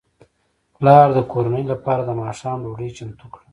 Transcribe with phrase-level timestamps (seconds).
[0.77, 3.43] پلار د کورنۍ لپاره د ماښام ډوډۍ چمتو کړه.